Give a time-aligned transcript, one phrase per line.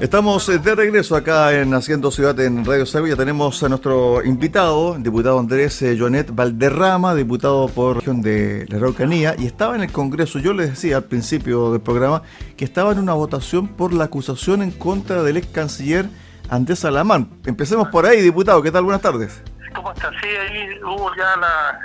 [0.00, 2.86] Estamos eh, de regreso acá en Haciendo Ciudad en Radio.
[3.06, 8.78] Ya tenemos a nuestro invitado, diputado Andrés eh, Joanet Valderrama, diputado por región de la
[8.78, 10.38] Araucanía, y estaba en el Congreso.
[10.38, 12.22] Yo les decía al principio del programa
[12.56, 16.06] que estaba en una votación por la acusación en contra del ex canciller
[16.48, 17.28] Andrés Alamán.
[17.44, 18.62] Empecemos por ahí, diputado.
[18.62, 18.84] ¿Qué tal?
[18.84, 19.42] Buenas tardes.
[19.74, 20.10] ¿Cómo está?
[20.22, 21.78] Sí, ahí hubo ya la.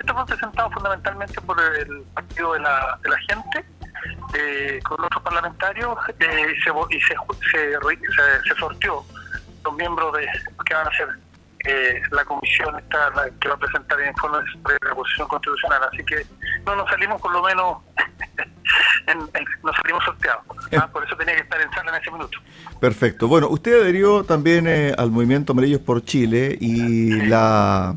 [0.00, 3.79] esto fue fundamentalmente por el Partido de la, de la Gente
[4.34, 7.14] eh, con otros parlamentarios eh, y, se, y se,
[7.50, 9.04] se, se, sorteó
[9.64, 10.26] los miembros de
[10.66, 11.08] que van a ser
[11.64, 15.80] eh, la comisión esta, que va a presentar el informe sobre la posición constitucional.
[15.92, 16.26] Así que
[16.64, 17.78] no nos salimos por lo menos,
[19.06, 19.18] en,
[19.62, 20.44] nos salimos sorteados.
[20.78, 20.88] ¿ah?
[20.90, 22.38] Por eso tenía que estar en sala en ese minuto.
[22.80, 23.28] Perfecto.
[23.28, 27.96] Bueno, usted adherió también eh, al movimiento Amarillos por Chile y la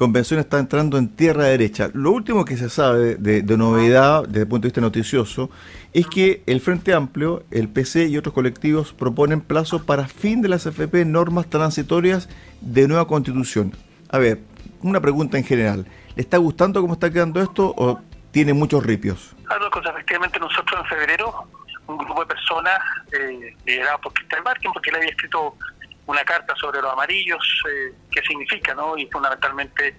[0.00, 1.90] convención está entrando en tierra derecha.
[1.92, 5.50] Lo último que se sabe de, novedad desde el punto de vista noticioso
[5.92, 10.48] es que el Frente Amplio, el PC y otros colectivos proponen plazo para fin de
[10.48, 12.30] las FP normas transitorias
[12.62, 13.74] de nueva constitución.
[14.08, 14.40] A ver,
[14.80, 15.84] una pregunta en general.
[16.16, 19.36] ¿Le está gustando cómo está quedando esto o tiene muchos ripios?
[19.44, 21.44] Claro, efectivamente nosotros en febrero,
[21.88, 22.78] un grupo de personas
[23.12, 25.56] eh, liderado por Cristian Barkin, porque él había escrito
[26.06, 28.96] una carta sobre los amarillos, eh, qué significa, ¿no?
[28.96, 29.96] Y fundamentalmente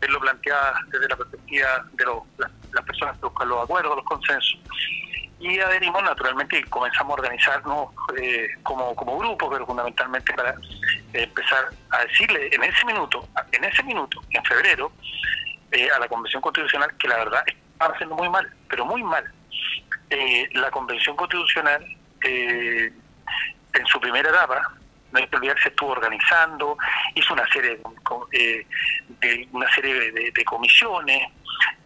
[0.00, 2.04] verlo planteada desde la perspectiva de
[2.72, 4.58] las, personas que buscan los acuerdos, los consensos.
[5.40, 7.88] Y adherimos naturalmente y comenzamos a organizarnos
[8.20, 10.54] eh, como, como grupo, pero fundamentalmente para
[11.12, 14.92] empezar a decirle en ese minuto, en ese minuto, en febrero,
[15.70, 19.24] eh, a la Convención Constitucional que la verdad estaba haciendo muy mal, pero muy mal.
[20.10, 21.84] Eh, la Convención Constitucional,
[22.22, 24.74] en su primera etapa,
[25.12, 26.76] no hay que olvidar se estuvo organizando,
[27.14, 28.66] hizo una serie de,
[29.22, 31.28] eh, una serie de, comisiones,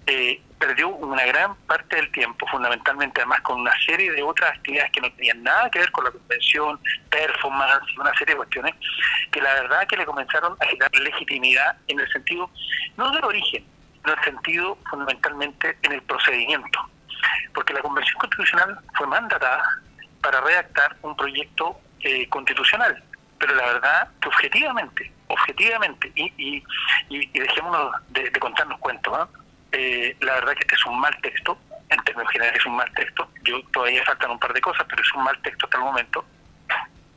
[0.07, 4.91] eh, perdió una gran parte del tiempo, fundamentalmente además con una serie de otras actividades
[4.93, 6.79] que no tenían nada que ver con la convención,
[7.11, 8.75] performance, una serie de cuestiones
[9.31, 12.51] que la verdad que le comenzaron a dar legitimidad en el sentido,
[12.97, 13.65] no del origen,
[14.05, 16.91] en el sentido fundamentalmente en el procedimiento,
[17.55, 19.63] porque la convención constitucional fue mandatada
[20.21, 23.03] para redactar un proyecto eh, constitucional
[23.43, 26.63] pero la verdad que objetivamente, objetivamente, y,
[27.09, 29.29] y, dejémonos de, contarnos cuentos,
[29.73, 31.59] eh, la verdad que este es un mal texto,
[31.89, 35.03] en términos generales es un mal texto, yo todavía faltan un par de cosas, pero
[35.03, 36.25] es un mal texto hasta el momento.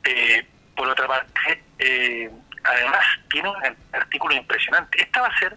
[0.03, 2.31] Eh, por otra parte, eh,
[2.63, 3.57] además tiene un
[3.93, 5.03] artículo impresionante.
[5.03, 5.55] Esta va a ser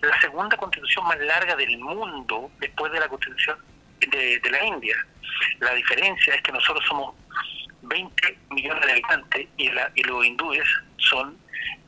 [0.00, 3.58] la segunda constitución más larga del mundo después de la constitución
[4.00, 4.96] de, de la India.
[5.60, 7.14] La diferencia es que nosotros somos
[7.88, 10.66] 20 millones de habitantes y, la, y los hindúes
[10.98, 11.36] son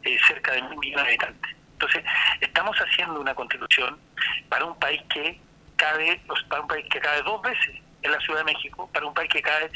[0.03, 1.57] eh, cerca de mil millones de habitantes.
[1.73, 2.05] Entonces,
[2.41, 3.99] estamos haciendo una constitución
[4.49, 5.41] para un país que
[5.77, 9.15] cabe, para un país que cabe dos veces en la Ciudad de México, para un
[9.15, 9.71] país que cae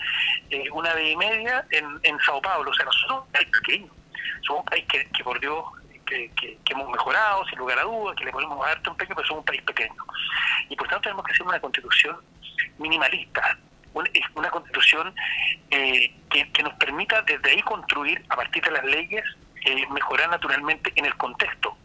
[0.50, 2.70] eh, una vez y media en, Sao Paulo.
[2.70, 3.92] O sea, nosotros somos un país pequeño,
[4.46, 5.64] somos un país que, que por Dios
[6.04, 9.46] que, hemos mejorado, sin lugar a dudas, que le ponemos harto pequeño, pero somos un
[9.46, 10.04] país pequeño.
[10.68, 12.16] Y por tanto tenemos que hacer una constitución
[12.78, 13.58] minimalista,
[14.12, 15.14] es una constitución
[15.70, 19.24] eh, que, nos permita desde ahí construir a partir de las leyes
[19.64, 21.76] eh, mejorar naturalmente en el contexto.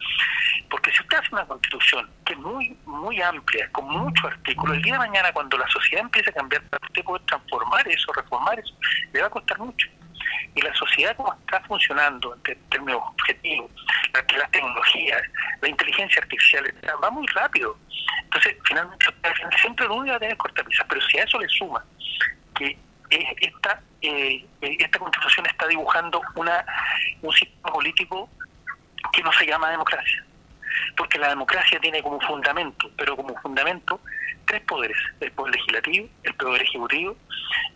[0.68, 4.82] Porque si usted hace una constitución que es muy muy amplia, con muchos artículos, el
[4.82, 8.74] día de mañana cuando la sociedad empiece a cambiar, usted poder transformar eso, reformar eso,
[9.12, 9.88] le va a costar mucho.
[10.54, 13.70] Y la sociedad como está funcionando en términos objetivos,
[14.12, 15.22] la, las tecnologías,
[15.60, 17.76] la inteligencia artificial, va muy rápido.
[18.24, 19.06] Entonces, finalmente,
[19.60, 21.84] siempre uno va a tener cortapisas, pero si a eso le suma
[22.54, 22.78] que
[23.10, 26.64] esta, eh, esta constitución está dibujando una,
[27.22, 28.28] un sistema político
[29.12, 30.24] que no se llama democracia.
[30.96, 34.00] Porque la democracia tiene como fundamento, pero como fundamento,
[34.46, 37.16] tres poderes, el poder legislativo, el poder ejecutivo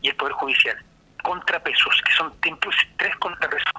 [0.03, 0.85] y el poder judicial.
[1.23, 3.73] Contrapesos, que son tres contrapesos.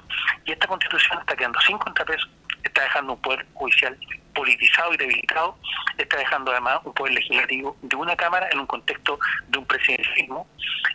[0.44, 2.28] Y esta constitución está quedando sin contrapesos,
[2.66, 3.98] está dejando un poder judicial
[4.34, 5.56] politizado y debilitado,
[5.96, 9.18] está dejando además un poder legislativo de una Cámara en un contexto
[9.48, 10.46] de un presidencialismo.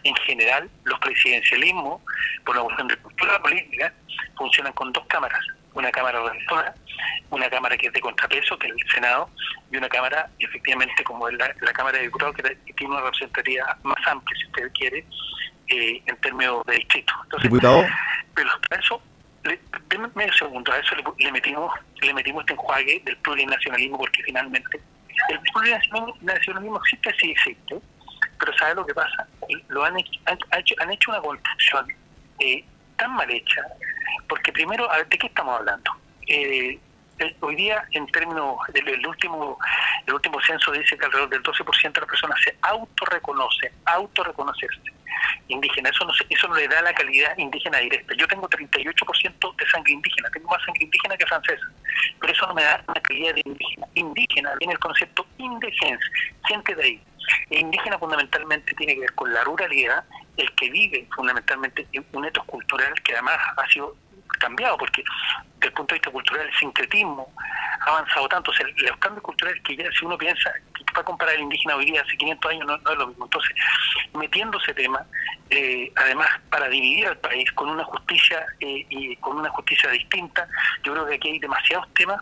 [0.03, 2.01] En general, los presidencialismos,
[2.45, 3.93] por la cuestión de cultura política,
[4.37, 5.39] funcionan con dos cámaras.
[5.73, 6.75] Una Cámara organizadora,
[7.29, 9.29] una Cámara que es de contrapeso, que es el Senado,
[9.71, 12.43] y una Cámara, efectivamente, como es la, Cámara de Diputados, que,
[12.75, 15.05] tiene una representatividad más amplia, si usted quiere,
[15.67, 17.13] eh, en términos de distrito.
[17.23, 17.83] Entonces, ¿Diputado?
[18.35, 19.01] Pero eso
[19.43, 19.59] le,
[20.15, 24.81] medio segundo, a eso le, metimos le metimos este enjuague del plurinacionalismo porque finalmente
[25.29, 27.79] el plurinacionalismo existe, sí existe,
[28.39, 29.27] pero ¿sabe lo que pasa?
[29.67, 31.87] Lo han, hecho, han hecho una construcción
[32.39, 32.63] eh,
[32.97, 33.61] tan mal hecha,
[34.27, 35.91] porque primero, ¿de qué estamos hablando?
[36.27, 36.79] Eh,
[37.41, 39.59] hoy día, en términos del último
[40.05, 44.81] el último censo dice que alrededor del 12% de las personas se autorreconoce, autorreconocerse.
[45.47, 45.89] Indígena.
[45.89, 48.13] Eso no, eso no le da la calidad indígena directa.
[48.15, 51.65] Yo tengo 38% de sangre indígena, tengo más sangre indígena que francesa,
[52.19, 53.87] pero eso no me da una calidad de indígena.
[53.95, 56.11] Indígena viene el concepto indigencia,
[56.47, 57.03] gente de ahí.
[57.49, 60.03] E indígena fundamentalmente tiene que ver con la ruralidad,
[60.37, 63.95] el que vive fundamentalmente un etos cultural que además ha sido
[64.39, 65.03] cambiado, porque
[65.55, 67.31] desde el punto de vista cultural el sincretismo
[67.81, 70.51] ha avanzado tanto, o sea, los cambios culturales que ya si uno piensa,
[70.93, 73.25] para comparar el indígena hoy día hace 500 años no, es lo mismo.
[73.25, 73.55] Entonces,
[74.13, 75.05] metiendo ese tema,
[75.51, 80.47] eh, además para dividir al país con una justicia eh, y con una justicia distinta,
[80.83, 82.21] yo creo que aquí hay demasiados temas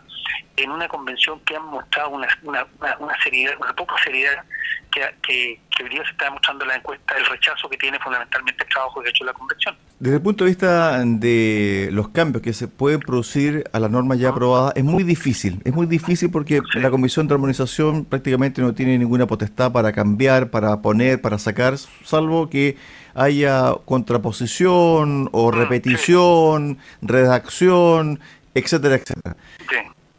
[0.56, 2.66] en una convención que han mostrado una, una,
[2.98, 4.44] una seriedad, una poca seriedad
[4.90, 7.98] que, que, que, hoy día se está demostrando en la encuesta el rechazo que tiene
[7.98, 9.76] fundamentalmente el trabajo que ha hecho la convención.
[9.98, 14.14] Desde el punto de vista de los cambios que se pueden producir a la norma
[14.14, 15.60] ya aprobada, es muy difícil.
[15.64, 20.50] Es muy difícil porque la Comisión de Armonización prácticamente no tiene ninguna potestad para cambiar,
[20.50, 22.76] para poner, para sacar, salvo que
[23.14, 28.20] haya contraposición o repetición, redacción,
[28.54, 29.36] etcétera, etcétera.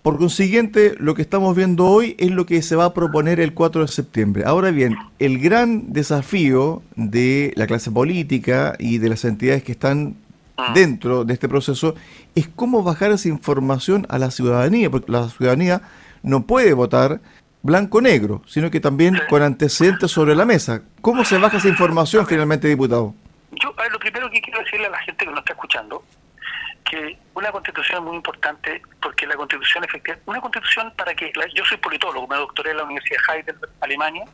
[0.02, 3.54] Por consiguiente, lo que estamos viendo hoy es lo que se va a proponer el
[3.54, 4.44] 4 de septiembre.
[4.48, 10.16] Ahora bien, el gran desafío de la clase política y de las entidades que están
[10.58, 10.72] ah.
[10.74, 11.94] dentro de este proceso
[12.34, 15.84] es cómo bajar esa información a la ciudadanía, porque la ciudadanía
[16.24, 17.22] no puede votar
[17.62, 20.82] blanco-negro, sino que también con antecedentes sobre la mesa.
[21.02, 23.14] ¿Cómo se baja esa información finalmente, diputado?
[23.52, 26.04] Yo, lo primero que quiero decirle a la gente que nos está escuchando
[26.84, 31.66] que una constitución es muy importante porque la constitución efectiva, una constitución para que, yo
[31.66, 34.26] soy politólogo, me doctoré en la Universidad de Heidelberg, Alemania,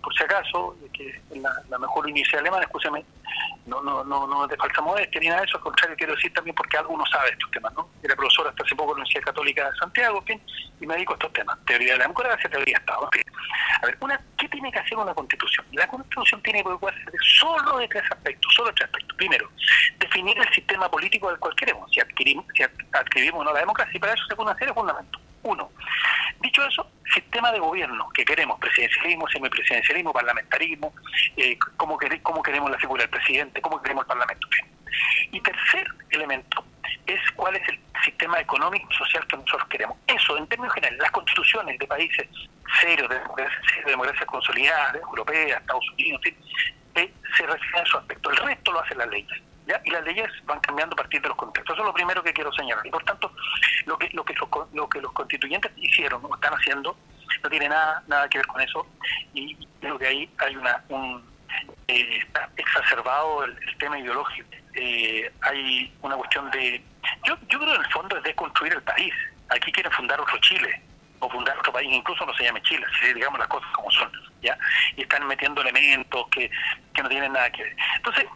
[0.00, 3.04] por, si acaso, que es la, mejor universidad alemana, escúchame,
[3.66, 6.32] no, no, no, no de falsa modestia ni nada de eso, al contrario, quiero decir
[6.32, 7.88] también porque alguno sabe estos temas, ¿no?
[8.02, 10.42] Era profesor hasta hace poco en la Universidad Católica de Santiago, en
[10.80, 13.08] y me dedico a estos temas, teoría de la democracia, teoría de Estado.
[13.82, 15.64] A ver, una, ¿qué tiene que hacer una constitución?
[15.72, 19.16] La constitución tiene que hacer solo de tres aspectos, solo de tres aspectos.
[19.16, 19.48] Primero,
[19.98, 23.96] definir el sistema político del cual queremos, si adquirimos, si adquirimos o no la democracia,
[23.96, 25.20] y para eso se pueden hacer fundamentos.
[25.44, 25.70] Uno,
[26.42, 30.92] dicho eso, sistema de gobierno que queremos, presidencialismo, semipresidencialismo, parlamentarismo,
[31.36, 34.48] eh, cómo, cómo queremos la figura del presidente, cómo queremos el parlamento.
[35.30, 36.64] Y tercer elemento
[37.06, 39.96] es cuál es el sistema económico y social que nosotros queremos.
[40.06, 42.28] Eso, en términos generales, las constituciones de países
[42.80, 43.20] serios, de
[43.86, 46.20] democracia, consolidada, europea, Estados Unidos,
[46.94, 48.30] eh, se refieren a su aspecto.
[48.30, 49.42] El resto lo hacen las leyes
[49.84, 51.74] y las leyes van cambiando a partir de los contextos.
[51.74, 52.86] Eso es lo primero que quiero señalar.
[52.86, 53.32] Y por tanto,
[53.86, 54.34] lo que, lo que,
[54.72, 56.96] lo que los constituyentes hicieron o están haciendo
[57.42, 58.86] no tiene nada, nada que ver con eso.
[59.34, 61.24] Y creo que ahí hay una, un,
[61.88, 64.48] eh, está exacerbado el, tema ideológico.
[64.74, 66.82] Eh, hay una cuestión de...
[67.24, 69.12] Yo, yo creo en el fondo es de construir el país.
[69.48, 70.80] Aquí quieren fundar otro Chile
[71.18, 74.10] o fundar otro país, incluso no se llame Chile, si digamos las cosas como son,
[74.40, 74.58] ¿ya?
[74.96, 76.50] Y están metiendo elementos que,
[76.92, 77.76] que no tienen nada que ver.
[77.96, 78.26] Entonces,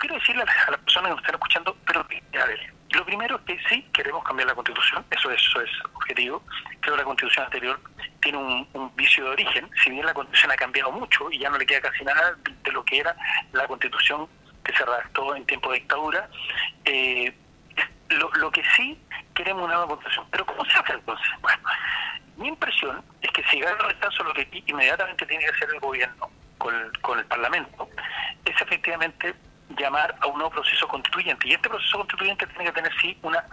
[0.00, 3.42] quiero decirle a las personas que nos están escuchando, pero a ver, lo primero es
[3.42, 6.42] que sí queremos cambiar la constitución, eso, eso es objetivo.
[6.80, 7.80] Creo que la constitución anterior
[8.20, 11.58] tiene un, vicio de origen, si bien la constitución ha cambiado mucho y ya no
[11.58, 13.14] le queda casi nada de lo que era
[13.52, 14.28] la constitución
[14.64, 16.28] que se redactó en tiempo de dictadura.
[16.84, 17.32] Eh,
[18.08, 19.00] lo, lo que sí
[19.34, 20.26] queremos una nueva constitución.
[20.30, 21.28] Pero ¿cómo se hace entonces?
[21.40, 21.62] Bueno,
[22.36, 25.80] mi impresión es que si gana el rechazo, lo que inmediatamente tiene que hacer el
[25.80, 27.88] gobierno con, con el Parlamento
[28.44, 29.34] es efectivamente
[29.80, 31.48] llamar a un nuevo proceso constituyente.
[31.48, 33.44] Y este proceso constituyente tiene que tener, sí, una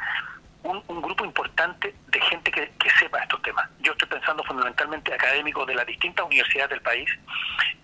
[0.63, 2.69] un, grupo importante de gente que,
[2.99, 3.69] sepa estos temas.
[3.79, 7.09] Yo estoy pensando fundamentalmente académicos de las distintas universidades del país,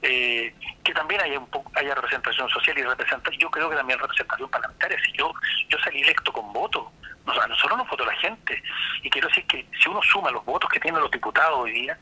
[0.02, 4.00] eh, que también haya, un poco, haya representación social y representación, yo creo que también
[4.00, 4.98] representación parlamentaria.
[5.06, 5.34] Si yo,
[5.70, 6.92] yo salí electo con voto,
[7.28, 8.62] a nosotros nos votó la gente.
[9.04, 11.98] Y quiero decir que si uno suma los votos que tienen los diputados hoy día,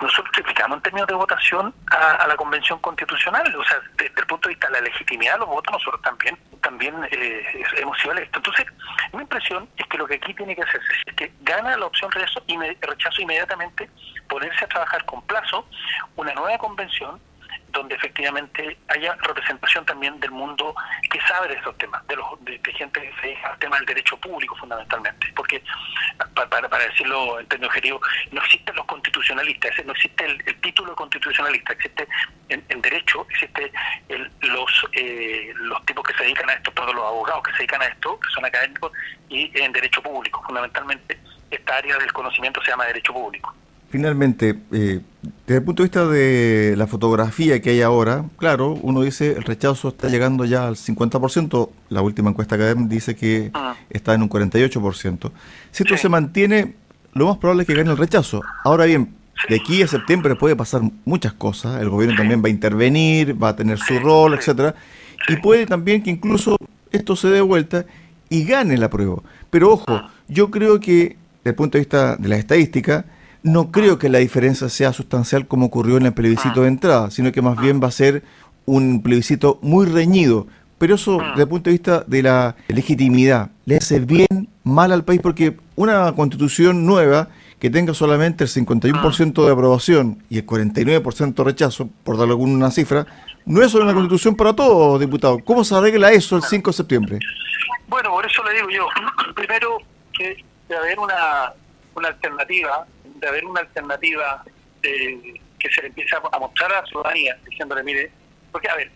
[0.00, 4.48] nosotros triplicamos en términos de votación a, la convención constitucional, o sea, desde el punto
[4.48, 8.36] de vista de la legitimidad de los votos, nosotros también también eh, hemos sido electos.
[8.38, 8.66] Entonces,
[9.12, 12.10] mi impresión es que lo que aquí tiene que hacerse es que gana la opción
[12.10, 13.88] rechazo, y rechazo inmediatamente
[14.28, 15.66] ponerse a trabajar con plazo
[16.16, 17.20] una nueva convención
[17.70, 20.74] donde efectivamente haya representación también del mundo
[21.10, 23.86] que sabe de estos temas, de, los, de, gente que se dedica al tema del
[23.86, 25.62] derecho público fundamentalmente, porque
[26.34, 31.72] para, para decirlo en términos objetivos, no existen los constitucionalistas, no existe el, título constitucionalista,
[31.72, 32.06] existe
[32.48, 33.72] en, derecho, existe
[34.42, 37.82] los eh, los tipos que se dedican a esto, todos los abogados que se dedican
[37.82, 38.92] a esto, que son académicos,
[39.28, 41.18] y en derecho público, fundamentalmente
[41.50, 43.54] esta área del conocimiento se llama derecho público.
[43.90, 45.00] Finalmente, eh,
[45.48, 49.44] desde el punto de vista de la fotografía que hay ahora, claro, uno dice el
[49.44, 53.74] rechazo está llegando ya al 50%, la última encuesta académica dice que ah.
[53.88, 55.32] está en un 48%.
[55.70, 56.74] Si esto se mantiene,
[57.14, 58.42] lo más probable es que gane el rechazo.
[58.62, 59.14] Ahora bien,
[59.48, 63.50] De aquí a septiembre puede pasar muchas cosas, el gobierno también va a intervenir, va
[63.50, 64.74] a tener su rol, etcétera,
[65.28, 66.58] y puede también que incluso
[66.90, 67.86] esto se dé vuelta
[68.28, 69.22] y gane la prueba.
[69.48, 70.10] Pero ojo, ah.
[70.28, 73.06] yo creo que desde el punto de vista de la estadística,
[73.48, 76.62] no creo que la diferencia sea sustancial como ocurrió en el plebiscito ah.
[76.62, 77.62] de entrada, sino que más ah.
[77.62, 78.22] bien va a ser
[78.64, 80.46] un plebiscito muy reñido.
[80.78, 85.04] Pero eso, desde el punto de vista de la legitimidad, le hace bien mal al
[85.04, 91.34] país porque una constitución nueva que tenga solamente el 51% de aprobación y el 49%
[91.34, 93.06] de rechazo, por darle alguna cifra,
[93.44, 95.40] no es una constitución para todos, diputados.
[95.44, 97.18] ¿Cómo se arregla eso el 5 de septiembre?
[97.88, 98.86] Bueno, por eso le digo yo,
[99.34, 99.78] primero
[100.12, 101.52] que de haber una,
[101.96, 102.86] una alternativa,
[103.20, 104.44] de haber una alternativa
[104.82, 108.10] eh, que se le empiece a mostrar a la ciudadanía, diciéndole, mire,
[108.52, 108.90] porque a ver,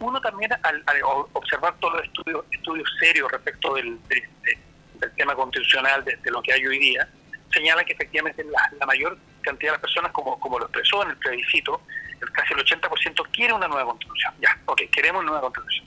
[0.00, 0.84] uno también al,
[1.32, 6.66] observar todos los estudios, estudios serios respecto del, del tema constitucional, de, lo que hay
[6.66, 7.08] hoy día,
[7.52, 11.16] señala que efectivamente la, mayor cantidad de las personas, como, como lo expresó en el
[11.16, 11.80] plebiscito,
[12.20, 14.34] el casi el 80% quiere una nueva constitución.
[14.40, 15.86] Ya, ok, queremos una nueva constitución.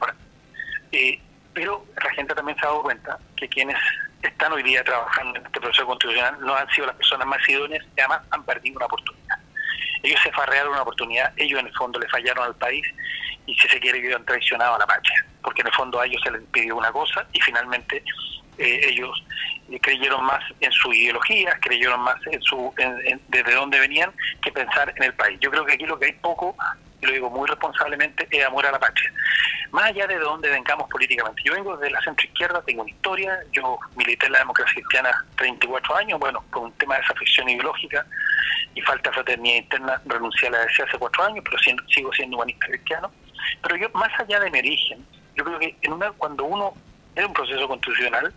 [0.00, 0.14] Ahora,
[0.92, 1.20] eh,
[1.54, 3.76] pero la gente también se ha dado cuenta que quienes
[4.22, 7.84] están hoy día trabajando en este proceso constitucional no han sido las personas más idóneas
[7.96, 9.38] y además han perdido una oportunidad.
[10.02, 12.86] Ellos se farrearon una oportunidad, ellos en el fondo le fallaron al país
[13.46, 16.06] y si se quiere ellos han traicionado a la patria, porque en el fondo a
[16.06, 18.02] ellos se les pidió una cosa y finalmente
[18.58, 19.24] eh, ellos
[19.80, 22.72] creyeron más en su ideología, creyeron más en su
[23.28, 25.38] desde dónde venían que pensar en el país.
[25.40, 26.56] Yo creo que aquí lo que hay poco,
[27.00, 29.12] y lo digo muy responsablemente, es amor a la patria.
[29.70, 31.42] Más allá de dónde vengamos políticamente.
[31.44, 35.96] Yo vengo de la centroizquierda, tengo una historia, yo milité en la democracia cristiana 34
[35.96, 38.04] años, bueno, por un tema de desafección ideológica
[38.74, 42.36] y falta de fraternidad interna, renuncié a la DC hace cuatro años, pero sigo siendo
[42.36, 43.10] humanista cristiano.
[43.62, 46.74] Pero yo, más allá de mi origen, yo creo que en una, cuando uno
[47.14, 48.32] es un proceso constitucional,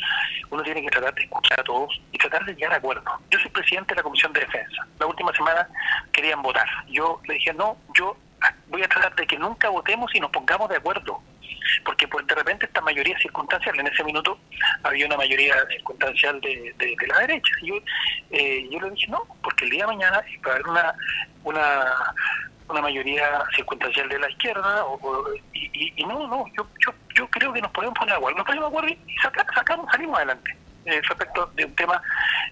[0.49, 3.13] uno tiene que tratar de escuchar a todos y tratar de llegar a acuerdos.
[3.29, 4.87] Yo soy presidente de la Comisión de Defensa.
[4.99, 5.67] La última semana
[6.11, 6.67] querían votar.
[6.87, 8.17] Yo le dije, no, yo
[8.73, 11.21] voy a tratar de que nunca votemos y nos pongamos de acuerdo.
[11.85, 14.37] Porque pues de repente esta mayoría circunstancial, en ese minuto
[14.81, 17.51] había una mayoría circunstancial de, de, la derecha.
[17.61, 17.75] Y yo,
[18.31, 20.95] eh, yo le dije, no, porque el día de mañana va a haber una,
[21.43, 21.93] una,
[22.67, 27.61] una mayoría circunstancial de la izquierda o, y, no, no, yo, yo yo creo que
[27.61, 28.37] nos podemos poner de acuerdo.
[28.37, 29.15] Nos ponemos de acuerdo y
[29.53, 32.01] sacamos, salimos adelante eh, respecto de un tema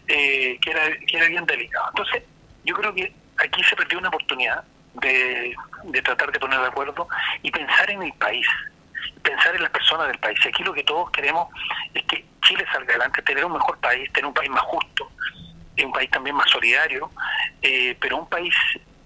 [0.07, 1.87] eh, que, era, que era bien delicado.
[1.89, 2.23] Entonces,
[2.63, 4.63] yo creo que aquí se perdió una oportunidad
[4.95, 5.55] de,
[6.03, 7.07] tratar de poner de acuerdo
[7.41, 8.45] y pensar en el país,
[9.21, 10.39] pensar en las personas del país.
[10.45, 11.47] Aquí lo que todos queremos
[11.93, 15.09] es que Chile salga adelante, tener un mejor país, tener un país más justo,
[15.83, 17.09] un país también más solidario,
[17.61, 18.53] eh, pero un país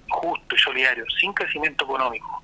[0.10, 2.44] justo y solidario, sin crecimiento económico,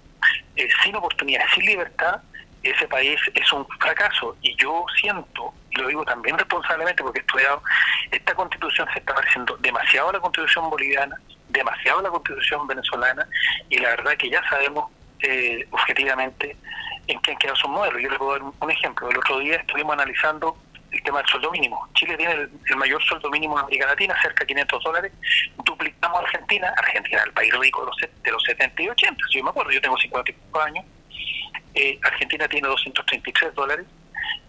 [0.83, 2.21] sin oportunidades, sin libertad,
[2.63, 4.37] ese país es un fracaso.
[4.41, 7.63] Y yo siento, y lo digo también responsablemente porque he estudiado,
[8.11, 11.15] esta constitución se está pareciendo demasiado a la constitución boliviana,
[11.51, 13.27] demasiado la constitución venezolana,
[13.69, 16.55] y la verdad que ya sabemos eh, objetivamente
[17.07, 18.01] en qué han quedado sus modelos.
[18.01, 19.09] Yo les puedo dar un ejemplo.
[19.09, 20.57] El otro día estuvimos analizando
[20.91, 21.87] el tema del sueldo mínimo.
[21.93, 25.11] Chile tiene el, mayor sueldo mínimo en América Latina, cerca de 500 dólares.
[25.63, 26.73] Duplicamos a Argentina.
[26.77, 29.23] Argentina el país rico de los, de los 70 y 80.
[29.29, 30.85] Si yo me acuerdo, yo tengo 55 años
[31.73, 33.85] eh, Argentina tiene 233 dólares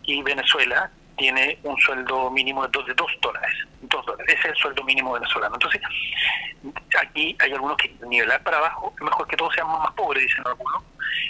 [0.05, 0.91] y Venezuela
[1.23, 3.55] tiene un sueldo mínimo de 2, de 2 dólares.
[3.83, 4.27] 2 dólares.
[4.37, 5.55] Ese es el sueldo mínimo venezolano.
[5.55, 5.81] Entonces,
[6.99, 10.43] aquí hay algunos que nivelar para abajo es mejor que todos seamos más pobres, dicen
[10.45, 10.83] algunos.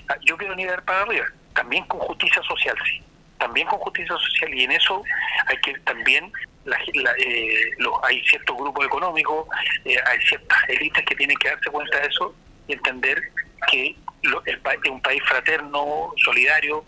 [0.09, 3.03] Ah, yo quiero nivelar para arriba, también con justicia social, sí.
[3.37, 5.03] También con justicia social y en eso
[5.47, 6.33] hay que también
[6.65, 6.79] la,
[7.19, 7.71] eh,
[8.05, 9.47] hay ciertos grupos económicos,
[9.85, 12.35] eh, hay ciertas élites que tienen que darse cuenta de eso
[12.67, 13.21] y entender
[13.71, 16.85] que el, es un país fraterno, solidario,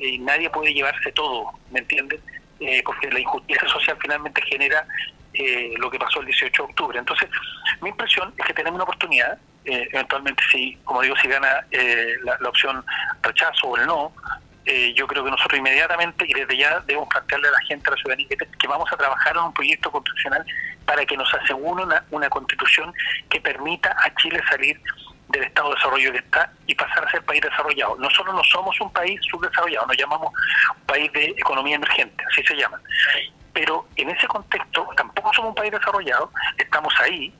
[0.00, 2.20] y nadie puede llevarse todo, ¿me entiendes?
[2.60, 4.84] Eh, porque la injusticia social finalmente genera
[5.32, 6.98] eh, lo que pasó el 18 de octubre.
[6.98, 7.28] Entonces,
[7.80, 11.64] mi impresión es que tenemos una oportunidad, eh, eventualmente si, como digo, si gana
[12.24, 12.84] la, opción
[13.22, 14.12] rechazo o el no,
[14.94, 17.96] yo creo que nosotros inmediatamente y desde ya debemos plantearle a la gente, a la
[17.96, 20.44] ciudadanía, que, vamos a trabajar en un proyecto constitucional
[20.84, 22.92] para que nos asegure una, una constitución
[23.30, 24.78] que permita a Chile salir
[25.28, 27.96] del estado de desarrollo que está y pasar a ser país desarrollado.
[27.96, 30.32] Nosotros no somos un país subdesarrollado, nos llamamos
[30.86, 32.80] país de economía emergente, así se llama.
[33.52, 37.34] Pero en ese contexto tampoco somos un país desarrollado, estamos ahí,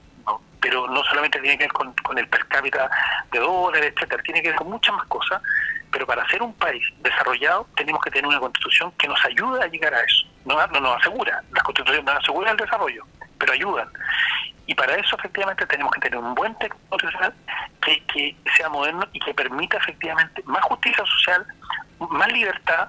[0.61, 2.91] pero no solamente tiene que ver con, el per cápita
[3.33, 5.41] de dólares, etcétera, tiene que ver con muchas más cosas,
[5.91, 9.69] pero para ser un país desarrollado tenemos que tener una constitución que nos ayude a
[9.69, 10.27] llegar a eso.
[10.45, 13.07] No, no nos asegura, las constituciones nos aseguran el desarrollo,
[13.39, 13.89] pero ayudan.
[14.67, 17.35] Y para eso efectivamente tenemos que tener un buen texto constitucional
[17.81, 21.47] que, sea moderno y que permita efectivamente más justicia social,
[22.11, 22.89] más libertad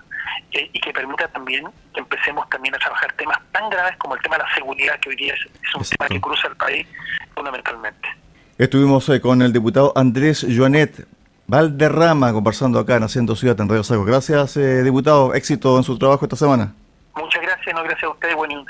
[0.52, 4.22] eh, y que permita también que empecemos también a trabajar temas tan graves como el
[4.22, 6.88] tema de la seguridad, que hoy día es, un tema que cruza el país
[7.34, 8.10] fundamentalmente.
[8.58, 11.08] Estuvimos eh, con el diputado Andrés Joanet
[11.48, 14.04] Valderrama conversando acá en Haciendo Ciudad en Radio Saco.
[14.04, 15.34] Gracias, eh, diputado.
[15.34, 16.74] Éxito en su trabajo esta semana.
[17.20, 18.36] Muchas gracias, no gracias a ustedes.
[18.36, 18.66] Bueno,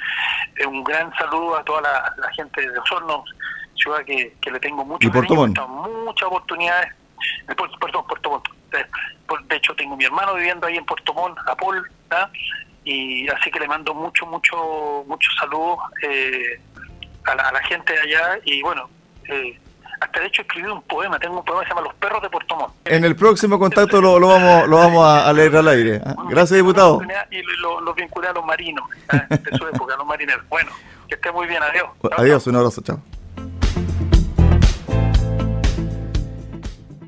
[0.68, 3.24] un gran saludo a toda la, gente de Osorno,
[3.76, 6.94] ciudad que, le tengo mucho ¿Y muchas oportunidades.
[7.80, 8.48] Perdón, Puerto Montt.
[9.48, 11.88] De hecho, tengo mi hermano viviendo ahí en Puerto Montt, a Paul,
[12.84, 16.60] y así que le mando mucho, mucho, mucho saludos eh,
[17.26, 18.40] a, la, gente de allá.
[18.46, 18.90] Y bueno,
[19.26, 19.60] eh,
[20.00, 22.30] hasta de hecho escribí un poema, tengo un poema que se llama Los perros de
[22.30, 22.74] Puerto Montt.
[22.86, 26.02] En el próximo contacto lo, vamos lo vamos a, leer al aire.
[26.06, 26.16] ¿ah?
[26.30, 27.02] Gracias, diputado.
[27.30, 30.48] Y lo, lo, vinculé a los marinos, de su época, a los marineros.
[30.50, 30.72] Bueno,
[31.08, 31.90] que esté muy bien, adiós.
[32.18, 33.00] Adiós, un abrazo, chao.